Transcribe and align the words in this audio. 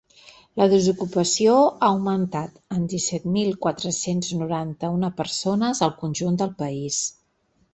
La 0.59 0.65
desocupació 0.69 1.57
ha 1.65 1.89
augmentat 1.97 2.55
en 2.77 2.87
disset 2.93 3.27
mil 3.35 3.53
quatre-cents 3.67 4.33
noranta-una 4.43 5.13
persones 5.21 5.83
al 5.89 5.97
conjunt 6.03 6.41
del 6.45 6.55
país. 6.65 7.03